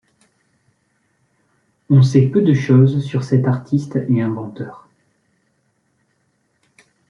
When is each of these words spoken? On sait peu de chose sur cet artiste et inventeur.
On 1.91 2.01
sait 2.01 2.25
peu 2.27 2.41
de 2.41 2.55
chose 2.55 3.05
sur 3.05 3.23
cet 3.23 3.45
artiste 3.45 3.99
et 4.09 4.19
inventeur. 4.23 4.89